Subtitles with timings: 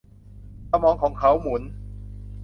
[0.71, 1.61] สมองของเขาหมุน